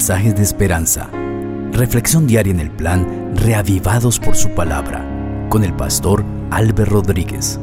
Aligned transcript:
mensajes 0.00 0.34
de 0.34 0.42
esperanza. 0.42 1.10
Reflexión 1.72 2.26
diaria 2.26 2.54
en 2.54 2.60
el 2.60 2.70
plan 2.70 3.36
Reavivados 3.36 4.18
por 4.18 4.34
su 4.34 4.48
palabra 4.54 5.06
con 5.50 5.62
el 5.62 5.76
pastor 5.76 6.24
Álvaro 6.50 6.86
Rodríguez. 6.86 7.60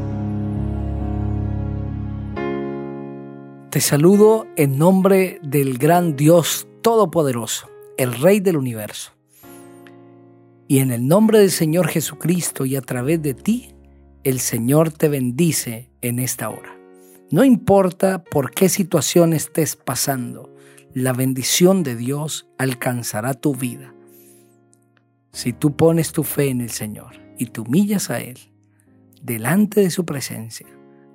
Te 3.71 3.81
saludo 3.81 4.45
en 4.55 4.77
nombre 4.77 5.39
del 5.41 5.79
gran 5.79 6.15
Dios 6.15 6.67
Todopoderoso, 6.83 7.69
el 7.97 8.13
Rey 8.13 8.39
del 8.39 8.57
universo. 8.57 9.13
Y 10.67 10.77
en 10.77 10.91
el 10.91 11.07
nombre 11.07 11.39
del 11.39 11.49
Señor 11.49 11.87
Jesucristo 11.87 12.65
y 12.65 12.75
a 12.75 12.81
través 12.81 13.19
de 13.19 13.33
ti, 13.33 13.73
el 14.23 14.41
Señor 14.41 14.91
te 14.91 15.09
bendice 15.09 15.89
en 16.03 16.19
esta 16.19 16.51
hora. 16.51 16.77
No 17.31 17.43
importa 17.43 18.23
por 18.23 18.51
qué 18.51 18.69
situación 18.69 19.33
estés 19.33 19.75
pasando, 19.75 20.55
la 20.97 21.13
bendición 21.13 21.83
de 21.83 21.95
Dios 21.95 22.47
alcanzará 22.57 23.35
tu 23.35 23.53
vida. 23.53 23.93
Si 25.31 25.53
tú 25.53 25.75
pones 25.75 26.11
tu 26.11 26.23
fe 26.23 26.49
en 26.49 26.59
el 26.59 26.71
Señor 26.71 27.21
y 27.37 27.45
te 27.45 27.61
humillas 27.61 28.09
a 28.09 28.19
Él, 28.19 28.39
delante 29.21 29.81
de 29.81 29.91
su 29.91 30.05
presencia, 30.05 30.65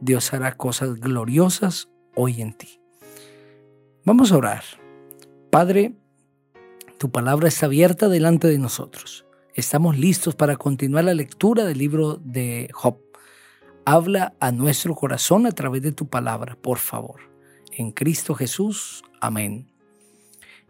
Dios 0.01 0.33
hará 0.33 0.53
cosas 0.53 1.01
gloriosas 1.01 1.89
hoy 2.15 2.43
en 2.43 2.53
ti. 2.53 2.81
Vamos 4.05 4.31
a 4.31 4.37
orar. 4.37 4.63
Padre, 5.51 5.97
tu 6.97 7.11
palabra 7.11 7.49
está 7.49 7.67
abierta 7.67 8.09
delante 8.09 8.47
de 8.47 8.59
nosotros. 8.59 9.27
Estamos 9.53 9.99
listos 9.99 10.37
para 10.37 10.55
continuar 10.55 11.07
la 11.07 11.15
lectura 11.15 11.65
del 11.65 11.79
libro 11.79 12.21
de 12.23 12.69
Job. 12.73 12.99
Habla 13.85 14.37
a 14.39 14.53
nuestro 14.53 14.95
corazón 14.95 15.45
a 15.45 15.51
través 15.51 15.83
de 15.83 15.91
tu 15.91 16.07
palabra, 16.07 16.57
por 16.63 16.79
favor. 16.79 17.33
En 17.73 17.91
Cristo 17.91 18.37
Jesús. 18.37 19.03
Amén. 19.21 19.72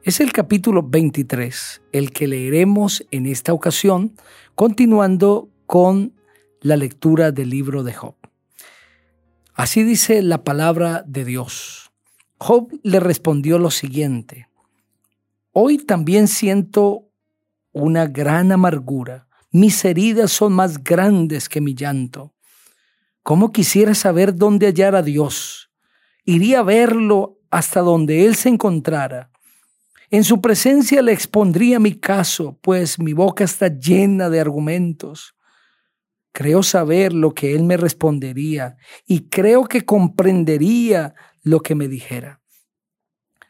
Es 0.04 0.18
el 0.18 0.32
capítulo 0.32 0.82
23, 0.82 1.80
el 1.92 2.10
que 2.10 2.26
leeremos 2.26 3.06
en 3.12 3.26
esta 3.26 3.52
ocasión, 3.52 4.16
continuando 4.56 5.48
con 5.66 6.12
la 6.60 6.76
lectura 6.76 7.30
del 7.30 7.50
libro 7.50 7.84
de 7.84 7.92
Job. 7.92 8.16
Así 9.54 9.84
dice 9.84 10.20
la 10.22 10.42
palabra 10.42 11.04
de 11.06 11.24
Dios. 11.24 11.92
Job 12.38 12.72
le 12.82 12.98
respondió 12.98 13.60
lo 13.60 13.70
siguiente, 13.70 14.48
Hoy 15.52 15.78
también 15.78 16.26
siento 16.26 17.08
una 17.70 18.06
gran 18.06 18.50
amargura, 18.50 19.28
mis 19.52 19.84
heridas 19.84 20.32
son 20.32 20.54
más 20.54 20.82
grandes 20.82 21.48
que 21.48 21.60
mi 21.60 21.74
llanto. 21.74 22.34
¿Cómo 23.22 23.52
quisiera 23.52 23.94
saber 23.94 24.34
dónde 24.34 24.66
hallar 24.66 24.96
a 24.96 25.02
Dios? 25.02 25.70
Iría 26.24 26.60
a 26.60 26.64
verlo 26.64 27.38
hasta 27.50 27.82
donde 27.82 28.26
Él 28.26 28.34
se 28.34 28.48
encontrara 28.48 29.31
en 30.12 30.24
su 30.24 30.42
presencia 30.42 31.00
le 31.00 31.12
expondría 31.12 31.78
mi 31.78 31.94
caso, 31.94 32.58
pues 32.60 32.98
mi 32.98 33.14
boca 33.14 33.44
está 33.44 33.68
llena 33.68 34.28
de 34.28 34.40
argumentos. 34.40 35.34
Creo 36.32 36.62
saber 36.62 37.14
lo 37.14 37.32
que 37.32 37.54
él 37.54 37.62
me 37.62 37.78
respondería 37.78 38.76
y 39.06 39.30
creo 39.30 39.64
que 39.64 39.86
comprendería 39.86 41.14
lo 41.42 41.60
que 41.60 41.74
me 41.74 41.88
dijera. 41.88 42.42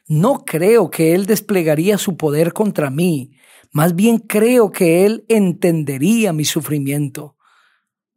No 0.06 0.44
creo 0.44 0.88
que 0.88 1.16
él 1.16 1.26
desplegaría 1.26 1.98
su 1.98 2.16
poder 2.16 2.52
contra 2.52 2.90
mí, 2.90 3.32
más 3.72 3.96
bien 3.96 4.18
creo 4.18 4.70
que 4.70 5.04
él 5.04 5.24
entendería 5.28 6.32
mi 6.32 6.44
sufrimiento. 6.44 7.36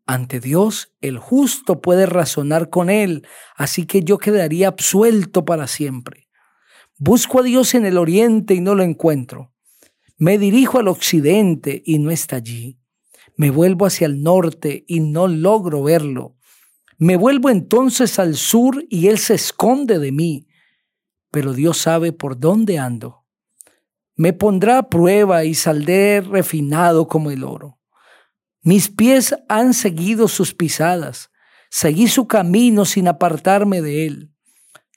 Ante 0.06 0.40
Dios, 0.40 0.94
el 1.02 1.18
justo 1.18 1.82
puede 1.82 2.06
razonar 2.06 2.70
con 2.70 2.92
él, 2.92 3.28
así 3.56 3.88
que 3.88 4.04
yo 4.04 4.20
quedaría 4.20 4.68
absuelto 4.68 5.46
para 5.46 5.66
siempre. 5.66 6.25
Busco 6.98 7.40
a 7.40 7.44
Dios 7.44 7.76
en 7.76 7.86
el 7.86 7.98
oriente 7.98 8.54
y 8.54 8.62
no 8.62 8.74
lo 8.74 8.84
encuentro. 8.84 9.54
Me 10.18 10.38
dirijo 10.38 10.80
al 10.80 10.88
occidente 10.88 11.84
y 11.86 12.00
no 12.00 12.10
está 12.10 12.38
allí. 12.38 12.80
Me 13.36 13.50
vuelvo 13.50 13.86
hacia 13.86 14.08
el 14.08 14.24
norte 14.24 14.86
y 14.88 15.02
no 15.02 15.28
logro 15.28 15.84
verlo. 15.84 16.38
Me 16.98 17.18
vuelvo 17.18 17.50
entonces 17.50 18.18
al 18.18 18.36
sur 18.36 18.86
y 18.90 19.08
Él 19.08 19.18
se 19.18 19.34
esconde 19.34 20.00
de 20.00 20.14
mí. 20.14 20.48
Pero 21.32 21.52
Dios 21.52 21.78
sabe 21.80 22.14
por 22.14 22.40
dónde 22.40 22.80
ando. 22.80 23.26
Me 24.16 24.32
pondrá 24.32 24.78
a 24.78 24.90
prueba 24.90 25.44
y 25.44 25.54
saldré 25.54 26.22
refinado 26.22 27.10
como 27.10 27.32
el 27.32 27.44
oro. 27.44 27.82
Mis 28.62 28.88
pies 28.88 29.36
han 29.50 29.74
seguido 29.74 30.30
sus 30.30 30.54
pisadas. 30.54 31.30
Seguí 31.70 32.08
su 32.08 32.26
camino 32.26 32.86
sin 32.86 33.10
apartarme 33.10 33.82
de 33.82 34.06
Él. 34.06 34.32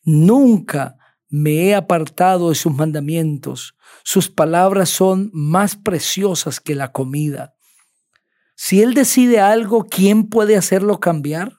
Nunca 0.05 0.98
me 1.29 1.67
he 1.67 1.75
apartado 1.75 2.49
de 2.49 2.55
sus 2.55 2.73
mandamientos. 2.73 3.77
Sus 4.03 4.29
palabras 4.29 4.89
son 4.89 5.31
más 5.33 5.77
preciosas 5.77 6.61
que 6.61 6.75
la 6.75 6.93
comida. 6.93 7.55
Si 8.57 8.83
Él 8.83 8.95
decide 8.95 9.41
algo, 9.41 9.85
¿quién 9.85 10.29
puede 10.29 10.57
hacerlo 10.57 11.01
cambiar? 11.01 11.59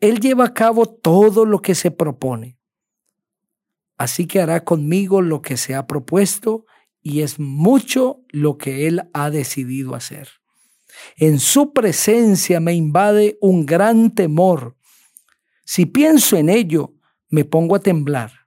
Él 0.00 0.20
lleva 0.20 0.46
a 0.46 0.54
cabo 0.54 0.86
todo 0.86 1.44
lo 1.44 1.60
que 1.60 1.74
se 1.74 1.90
propone. 1.90 2.58
Así 3.96 4.26
que 4.26 4.40
hará 4.40 4.64
conmigo 4.64 5.22
lo 5.22 5.42
que 5.42 5.56
se 5.56 5.74
ha 5.74 5.86
propuesto 5.86 6.66
y 7.00 7.20
es 7.20 7.38
mucho 7.38 8.24
lo 8.30 8.58
que 8.58 8.86
Él 8.86 9.08
ha 9.12 9.30
decidido 9.30 9.94
hacer. 9.94 10.28
En 11.16 11.38
su 11.38 11.72
presencia 11.72 12.60
me 12.60 12.74
invade 12.74 13.36
un 13.40 13.66
gran 13.66 14.14
temor. 14.14 14.76
Si 15.64 15.86
pienso 15.86 16.36
en 16.36 16.48
ello, 16.48 16.94
me 17.28 17.44
pongo 17.44 17.76
a 17.76 17.80
temblar. 17.80 18.43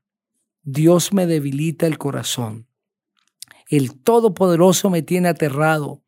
Dios 0.70 1.14
me 1.14 1.28
debilita 1.28 1.88
el 1.88 1.98
corazón. 1.98 2.68
El 3.70 3.98
Todopoderoso 4.02 4.90
me 4.90 5.02
tiene 5.02 5.30
aterrado. 5.30 6.04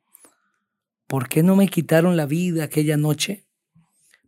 ¿Por 1.07 1.29
qué 1.29 1.43
no 1.43 1.55
me 1.55 1.69
quitaron 1.69 2.17
la 2.17 2.25
vida 2.25 2.65
aquella 2.65 2.97
noche? 2.97 3.47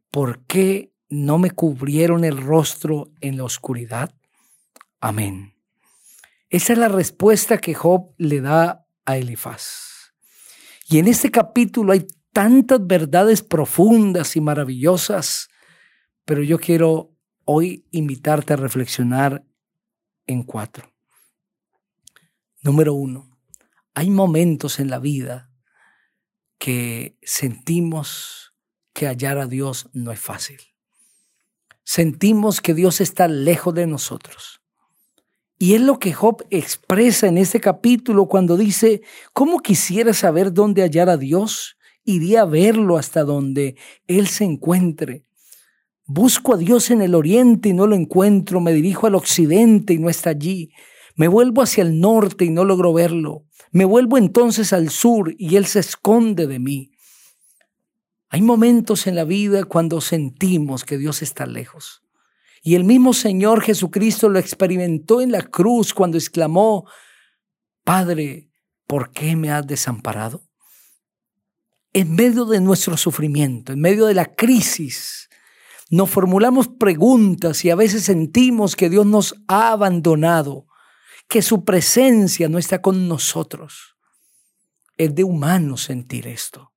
¿Por 0.09 0.45
qué 0.45 0.93
no 1.09 1.37
me 1.37 1.51
cubrieron 1.51 2.23
el 2.23 2.37
rostro 2.37 3.11
en 3.19 3.35
la 3.35 3.43
oscuridad? 3.43 4.15
Amén. 5.01 5.53
Esa 6.49 6.71
es 6.71 6.79
la 6.79 6.87
respuesta 6.87 7.57
que 7.57 7.73
Job 7.73 8.13
le 8.17 8.39
da 8.39 8.87
a 9.03 9.17
Elifaz. 9.17 10.13
Y 10.87 10.99
en 10.99 11.09
este 11.09 11.29
capítulo 11.29 11.91
hay 11.91 12.07
tantas 12.31 12.79
verdades 12.87 13.41
profundas 13.41 14.37
y 14.37 14.39
maravillosas, 14.39 15.49
pero 16.23 16.41
yo 16.41 16.57
quiero 16.57 17.11
hoy 17.43 17.85
invitarte 17.91 18.53
a 18.53 18.55
reflexionar 18.55 19.43
en 20.31 20.43
cuatro. 20.43 20.91
Número 22.61 22.93
uno, 22.93 23.37
hay 23.93 24.09
momentos 24.09 24.79
en 24.79 24.89
la 24.89 24.99
vida 24.99 25.51
que 26.57 27.17
sentimos 27.23 28.53
que 28.93 29.07
hallar 29.07 29.37
a 29.37 29.47
Dios 29.47 29.89
no 29.93 30.11
es 30.11 30.19
fácil. 30.19 30.59
Sentimos 31.83 32.61
que 32.61 32.73
Dios 32.73 33.01
está 33.01 33.27
lejos 33.27 33.73
de 33.73 33.87
nosotros. 33.87 34.61
Y 35.57 35.75
es 35.75 35.81
lo 35.81 35.99
que 35.99 36.13
Job 36.13 36.45
expresa 36.49 37.27
en 37.27 37.37
este 37.37 37.59
capítulo 37.59 38.27
cuando 38.27 38.57
dice, 38.57 39.01
¿cómo 39.33 39.59
quisiera 39.59 40.13
saber 40.13 40.53
dónde 40.53 40.81
hallar 40.81 41.09
a 41.09 41.17
Dios? 41.17 41.77
Iría 42.03 42.41
a 42.41 42.45
verlo 42.45 42.97
hasta 42.97 43.23
donde 43.23 43.75
Él 44.07 44.27
se 44.27 44.43
encuentre. 44.43 45.23
Busco 46.13 46.55
a 46.55 46.57
Dios 46.57 46.91
en 46.91 47.01
el 47.01 47.15
oriente 47.15 47.69
y 47.69 47.73
no 47.73 47.87
lo 47.87 47.95
encuentro, 47.95 48.59
me 48.59 48.73
dirijo 48.73 49.07
al 49.07 49.15
occidente 49.15 49.93
y 49.93 49.97
no 49.97 50.09
está 50.09 50.31
allí, 50.31 50.73
me 51.15 51.29
vuelvo 51.29 51.61
hacia 51.61 51.83
el 51.83 52.01
norte 52.01 52.43
y 52.43 52.49
no 52.49 52.65
logro 52.65 52.91
verlo, 52.91 53.45
me 53.71 53.85
vuelvo 53.85 54.17
entonces 54.17 54.73
al 54.73 54.89
sur 54.89 55.33
y 55.37 55.55
Él 55.55 55.65
se 55.67 55.79
esconde 55.79 56.47
de 56.47 56.59
mí. 56.59 56.91
Hay 58.27 58.41
momentos 58.41 59.07
en 59.07 59.15
la 59.15 59.23
vida 59.23 59.63
cuando 59.63 60.01
sentimos 60.01 60.83
que 60.83 60.97
Dios 60.97 61.21
está 61.21 61.45
lejos. 61.45 62.03
Y 62.61 62.75
el 62.75 62.83
mismo 62.83 63.13
Señor 63.13 63.61
Jesucristo 63.61 64.27
lo 64.27 64.37
experimentó 64.37 65.21
en 65.21 65.31
la 65.31 65.43
cruz 65.43 65.93
cuando 65.93 66.17
exclamó, 66.17 66.89
Padre, 67.85 68.49
¿por 68.85 69.13
qué 69.13 69.37
me 69.37 69.49
has 69.49 69.65
desamparado? 69.65 70.43
En 71.93 72.13
medio 72.13 72.43
de 72.43 72.59
nuestro 72.59 72.97
sufrimiento, 72.97 73.71
en 73.71 73.79
medio 73.79 74.07
de 74.07 74.13
la 74.13 74.35
crisis, 74.35 75.29
nos 75.91 76.09
formulamos 76.09 76.69
preguntas 76.69 77.65
y 77.65 77.69
a 77.69 77.75
veces 77.75 78.03
sentimos 78.03 78.77
que 78.77 78.89
Dios 78.89 79.05
nos 79.05 79.35
ha 79.49 79.73
abandonado, 79.73 80.65
que 81.27 81.41
su 81.41 81.65
presencia 81.65 82.47
no 82.47 82.57
está 82.57 82.81
con 82.81 83.09
nosotros. 83.09 83.97
Es 84.95 85.13
de 85.13 85.25
humano 85.25 85.75
sentir 85.75 86.27
esto. 86.27 86.71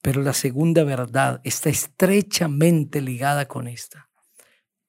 Pero 0.00 0.22
la 0.22 0.32
segunda 0.32 0.82
verdad 0.82 1.42
está 1.44 1.68
estrechamente 1.68 3.02
ligada 3.02 3.46
con 3.46 3.68
esta. 3.68 4.08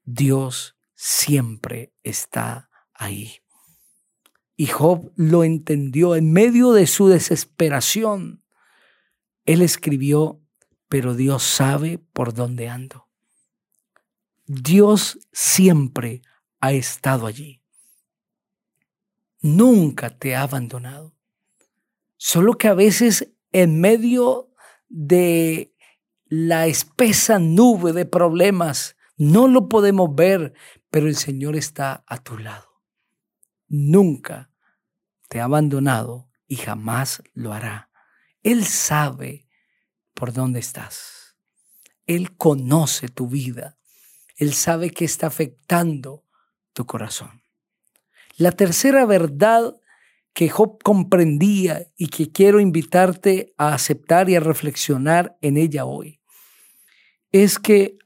Dios 0.05 0.77
siempre 0.95 1.93
está 2.01 2.69
ahí. 2.93 3.39
Y 4.55 4.67
Job 4.67 5.11
lo 5.17 5.43
entendió 5.43 6.15
en 6.15 6.31
medio 6.31 6.71
de 6.71 6.87
su 6.87 7.09
desesperación. 7.09 8.41
Él 9.43 9.61
escribió 9.61 10.42
pero 10.93 11.15
Dios 11.15 11.41
sabe 11.41 11.97
por 11.97 12.35
dónde 12.35 12.69
ando. 12.69 13.07
Dios 14.45 15.17
siempre 15.31 16.21
ha 16.59 16.71
estado 16.73 17.25
allí. 17.25 17.63
nunca 19.41 20.11
te 20.11 20.35
ha 20.35 20.43
abandonado. 20.43 21.15
Solo 22.17 22.59
que 22.59 22.67
a 22.67 22.75
veces 22.75 23.33
en 23.51 23.81
medio 23.81 24.51
de 24.87 25.73
la 26.27 26.67
espesa 26.67 27.39
nube 27.39 27.91
de 27.91 28.05
problemas 28.05 28.95
no 29.17 29.47
lo 29.47 29.69
podemos 29.69 30.13
ver, 30.13 30.53
pero 30.91 31.07
el 31.07 31.15
Señor 31.15 31.55
está 31.55 32.03
a 32.05 32.21
tu 32.21 32.37
lado. 32.37 32.83
Nunca 33.67 34.51
te 35.27 35.41
ha 35.41 35.45
abandonado 35.45 36.29
y 36.45 36.57
jamás 36.57 37.23
lo 37.33 37.51
hará. 37.51 37.89
Él 38.43 38.63
sabe 38.63 39.42
por 40.13 40.33
dónde 40.33 40.59
estás. 40.59 41.35
Él 42.05 42.35
conoce 42.35 43.07
tu 43.07 43.27
vida. 43.27 43.77
Él 44.35 44.53
sabe 44.53 44.91
que 44.91 45.05
está 45.05 45.27
afectando 45.27 46.23
tu 46.73 46.85
corazón. 46.85 47.43
La 48.37 48.51
tercera 48.51 49.05
verdad 49.05 49.75
que 50.33 50.49
Job 50.49 50.81
comprendía 50.83 51.87
y 51.95 52.07
que 52.07 52.31
quiero 52.31 52.59
invitarte 52.59 53.53
a 53.57 53.73
aceptar 53.73 54.29
y 54.29 54.35
a 54.35 54.39
reflexionar 54.39 55.37
en 55.41 55.57
ella 55.57 55.85
hoy, 55.85 56.19
es 57.31 57.59
que 57.59 57.97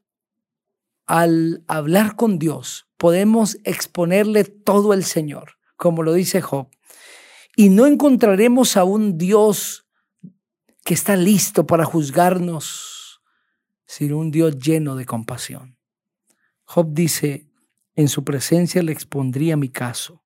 al 1.06 1.63
hablar 1.68 2.18
con 2.18 2.38
Dios 2.38 2.88
podemos 2.98 3.57
exponerle 3.63 4.44
todo 4.44 4.94
el 4.94 5.06
Señor, 5.06 5.54
como 5.77 6.04
lo 6.04 6.13
dice 6.13 6.42
Job, 6.42 6.68
y 7.56 7.69
no 7.69 7.86
encontraremos 7.86 8.75
a 8.75 8.83
un 8.83 9.18
Dios 9.18 9.87
que 10.88 10.94
está 10.94 11.18
listo 11.18 11.68
para 11.68 11.84
juzgarnos, 11.84 13.22
sino 13.86 14.19
un 14.19 14.31
Dios 14.31 14.57
lleno 14.57 14.95
de 14.95 15.06
compasión. 15.06 15.78
Job 16.63 16.94
dice, 16.94 17.45
en 17.95 18.07
su 18.07 18.24
presencia 18.24 18.81
le 18.81 18.94
expondría 18.94 19.57
mi 19.57 19.68
caso, 19.68 20.24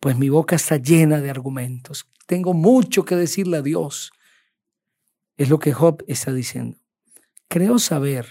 pues 0.00 0.16
mi 0.16 0.28
boca 0.28 0.56
está 0.56 0.78
llena 0.78 1.20
de 1.20 1.30
argumentos. 1.30 2.08
Tengo 2.26 2.52
mucho 2.52 3.04
que 3.04 3.14
decirle 3.14 3.58
a 3.58 3.62
Dios. 3.62 4.10
Es 5.36 5.50
lo 5.50 5.60
que 5.60 5.72
Job 5.72 6.02
está 6.08 6.32
diciendo. 6.32 6.78
Creo 7.46 7.78
saber 7.78 8.26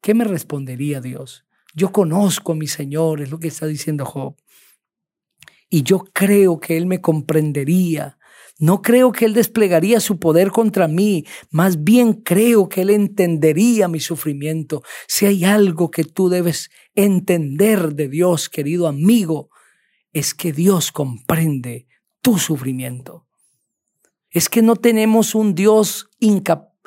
qué 0.00 0.14
me 0.14 0.24
respondería 0.24 1.02
Dios. 1.02 1.44
Yo 1.74 1.92
conozco 1.92 2.52
a 2.52 2.56
mi 2.56 2.68
Señor, 2.68 3.20
es 3.20 3.30
lo 3.30 3.38
que 3.38 3.48
está 3.48 3.66
diciendo 3.66 4.06
Job. 4.06 4.34
Y 5.68 5.82
yo 5.82 5.98
creo 6.14 6.58
que 6.58 6.78
Él 6.78 6.86
me 6.86 7.02
comprendería. 7.02 8.15
No 8.58 8.80
creo 8.80 9.12
que 9.12 9.26
Él 9.26 9.34
desplegaría 9.34 10.00
su 10.00 10.18
poder 10.18 10.50
contra 10.50 10.88
mí, 10.88 11.26
más 11.50 11.84
bien 11.84 12.14
creo 12.14 12.68
que 12.68 12.82
Él 12.82 12.90
entendería 12.90 13.86
mi 13.86 14.00
sufrimiento. 14.00 14.82
Si 15.06 15.26
hay 15.26 15.44
algo 15.44 15.90
que 15.90 16.04
tú 16.04 16.30
debes 16.30 16.70
entender 16.94 17.94
de 17.94 18.08
Dios, 18.08 18.48
querido 18.48 18.86
amigo, 18.88 19.50
es 20.12 20.32
que 20.32 20.52
Dios 20.52 20.90
comprende 20.90 21.86
tu 22.22 22.38
sufrimiento. 22.38 23.26
Es 24.30 24.48
que 24.48 24.62
no 24.62 24.76
tenemos 24.76 25.34
un 25.34 25.54
Dios 25.54 26.08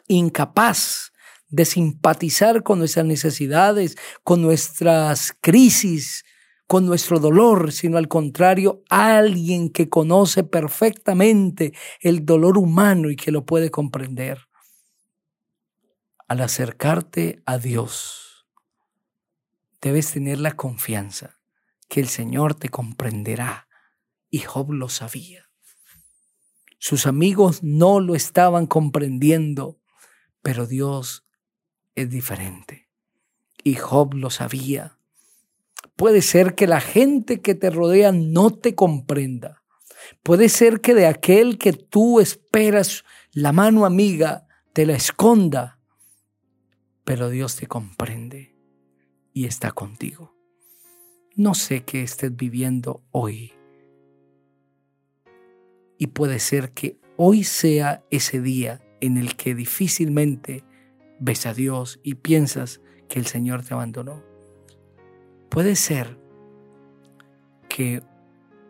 incapaz 0.08 1.12
de 1.50 1.66
simpatizar 1.66 2.64
con 2.64 2.80
nuestras 2.80 3.06
necesidades, 3.06 3.96
con 4.24 4.42
nuestras 4.42 5.36
crisis, 5.40 6.26
con 6.70 6.86
nuestro 6.86 7.18
dolor, 7.20 7.72
sino 7.72 7.98
al 7.98 8.08
contrario, 8.08 8.84
alguien 8.92 9.72
que 9.72 9.90
conoce 9.90 10.44
perfectamente 10.44 11.74
el 12.00 12.28
dolor 12.28 12.60
humano 12.60 13.10
y 13.10 13.16
que 13.16 13.32
lo 13.32 13.44
puede 13.44 13.72
comprender. 13.72 14.48
Al 16.28 16.42
acercarte 16.42 17.42
a 17.48 17.58
Dios, 17.58 18.46
debes 19.82 20.12
tener 20.12 20.40
la 20.40 20.52
confianza 20.52 21.40
que 21.88 22.02
el 22.02 22.08
Señor 22.08 22.54
te 22.54 22.70
comprenderá. 22.70 23.68
Y 24.30 24.42
Job 24.42 24.72
lo 24.72 24.90
sabía. 24.90 25.50
Sus 26.78 27.08
amigos 27.08 27.64
no 27.64 28.00
lo 28.00 28.14
estaban 28.14 28.68
comprendiendo, 28.68 29.82
pero 30.44 30.68
Dios 30.68 31.26
es 31.96 32.12
diferente. 32.12 32.92
Y 33.64 33.74
Job 33.74 34.14
lo 34.14 34.30
sabía. 34.30 34.99
Puede 36.00 36.22
ser 36.22 36.56
que 36.56 36.66
la 36.66 36.80
gente 36.80 37.42
que 37.42 37.56
te 37.56 37.70
rodea 37.70 38.14
no 38.14 38.52
te 38.52 38.74
comprenda. 38.74 39.64
Puede 40.24 40.48
ser 40.48 40.80
que 40.80 40.94
de 40.94 41.06
aquel 41.06 41.58
que 41.58 41.74
tú 41.74 42.22
esperas 42.22 43.04
la 43.34 43.52
mano 43.52 43.86
amiga 43.86 44.48
te 44.72 44.86
la 44.86 44.94
esconda, 44.94 45.78
pero 47.04 47.30
Dios 47.30 47.58
te 47.58 47.68
comprende 47.68 48.56
y 49.34 49.44
está 49.44 49.74
contigo. 49.74 50.34
No 51.36 51.54
sé 51.54 51.84
qué 51.84 52.02
estés 52.02 52.34
viviendo 52.34 53.04
hoy. 53.12 53.52
Y 55.98 56.08
puede 56.08 56.40
ser 56.40 56.72
que 56.72 56.98
hoy 57.18 57.44
sea 57.44 58.06
ese 58.10 58.40
día 58.40 58.82
en 59.02 59.18
el 59.18 59.36
que 59.36 59.54
difícilmente 59.54 60.64
ves 61.20 61.46
a 61.46 61.54
Dios 61.54 62.00
y 62.04 62.16
piensas 62.16 62.80
que 63.10 63.20
el 63.20 63.26
Señor 63.26 63.66
te 63.66 63.74
abandonó. 63.74 64.29
Puede 65.50 65.76
ser 65.76 66.18
que 67.68 68.02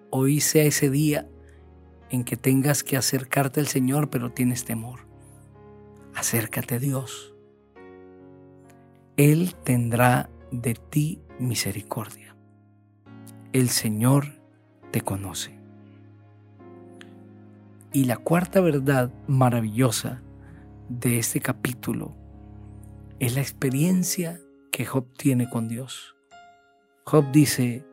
hoy 0.10 0.40
sea 0.40 0.64
ese 0.64 0.90
día 0.90 1.28
en 2.10 2.24
que 2.24 2.38
tengas 2.38 2.84
que 2.84 2.98
acercarte 2.98 3.60
al 3.60 3.68
Señor 3.68 4.10
pero 4.10 4.32
tienes 4.32 4.66
temor. 4.66 5.02
Acércate 6.16 6.76
a 6.76 6.80
Dios. 6.80 7.36
Él 9.18 9.56
tendrá 9.64 10.30
de 10.52 10.74
ti 10.74 11.22
misericordia 11.38 12.30
el 13.52 13.70
Señor 13.70 14.26
te 14.92 15.02
conoce. 15.02 15.58
Y 17.92 18.06
la 18.06 18.18
cuarta 18.18 18.62
verdad 18.62 19.12
maravillosa 19.28 20.22
de 20.88 21.18
este 21.18 21.40
capítulo 21.40 22.16
es 23.18 23.34
la 23.34 23.42
experiencia 23.42 24.40
que 24.72 24.86
Job 24.86 25.08
tiene 25.18 25.50
con 25.50 25.68
Dios. 25.68 26.16
Job 27.10 27.32
dice, 27.32 27.86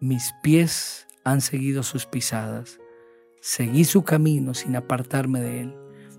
mis 0.00 0.34
pies 0.42 1.06
han 1.24 1.40
seguido 1.40 1.82
sus 1.82 2.06
pisadas, 2.06 2.80
seguí 3.40 3.84
su 3.84 4.04
camino 4.04 4.54
sin 4.54 4.76
apartarme 4.76 5.40
de 5.40 5.60
él. 5.62 5.76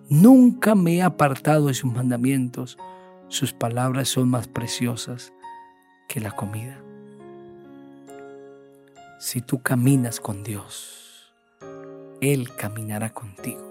Nunca 0.10 0.74
me 0.74 0.96
he 0.96 1.02
apartado 1.02 1.68
de 1.68 1.74
sus 1.74 1.92
mandamientos, 1.92 2.78
sus 3.28 3.54
palabras 3.54 4.08
son 4.10 4.30
más 4.30 4.48
preciosas 4.48 5.34
que 6.08 6.22
la 6.22 6.32
comida 6.32 6.82
si 9.20 9.42
tú 9.42 9.62
caminas 9.62 10.20
con 10.20 10.44
Dios, 10.44 11.34
Él 12.22 12.54
caminará 12.56 13.10
contigo. 13.10 13.66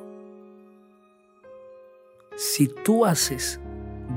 Si 2.37 2.69
tú 2.69 3.07
haces 3.07 3.61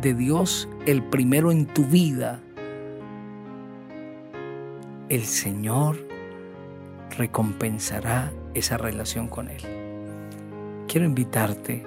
de 0.02 0.14
Dios 0.14 0.68
el 0.86 1.04
primero 1.04 1.52
en 1.52 1.68
tu 1.68 1.86
vida, 1.86 2.42
el 5.10 5.26
Señor 5.26 5.98
recompensará 7.18 8.32
esa 8.54 8.78
relación 8.78 9.28
con 9.28 9.50
Él. 9.50 9.62
Quiero 10.88 11.06
invitarte 11.06 11.84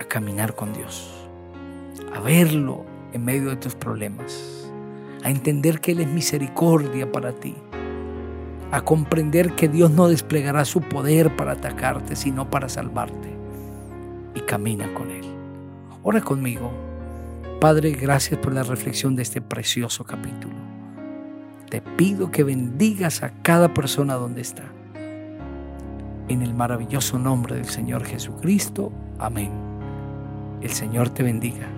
a 0.00 0.04
caminar 0.04 0.54
con 0.54 0.72
Dios, 0.72 1.28
a 2.14 2.20
verlo 2.20 2.84
en 3.12 3.24
medio 3.24 3.50
de 3.50 3.56
tus 3.56 3.74
problemas, 3.74 4.70
a 5.24 5.30
entender 5.30 5.80
que 5.80 5.92
Él 5.92 6.00
es 6.00 6.08
misericordia 6.08 7.10
para 7.10 7.32
ti 7.32 7.54
a 8.70 8.82
comprender 8.82 9.52
que 9.54 9.68
Dios 9.68 9.90
no 9.90 10.08
desplegará 10.08 10.64
su 10.64 10.82
poder 10.82 11.34
para 11.36 11.52
atacarte, 11.52 12.16
sino 12.16 12.50
para 12.50 12.68
salvarte. 12.68 13.34
Y 14.34 14.40
camina 14.40 14.92
con 14.94 15.10
Él. 15.10 15.24
Ora 16.02 16.20
conmigo. 16.20 16.70
Padre, 17.60 17.92
gracias 17.92 18.38
por 18.38 18.52
la 18.52 18.62
reflexión 18.62 19.16
de 19.16 19.22
este 19.22 19.40
precioso 19.40 20.04
capítulo. 20.04 20.67
Te 21.70 21.82
pido 21.82 22.30
que 22.30 22.44
bendigas 22.44 23.22
a 23.22 23.30
cada 23.42 23.74
persona 23.74 24.14
donde 24.14 24.40
está. 24.40 24.64
En 26.28 26.42
el 26.42 26.54
maravilloso 26.54 27.18
nombre 27.18 27.56
del 27.56 27.66
Señor 27.66 28.04
Jesucristo. 28.04 28.90
Amén. 29.18 29.50
El 30.62 30.70
Señor 30.70 31.10
te 31.10 31.22
bendiga. 31.22 31.68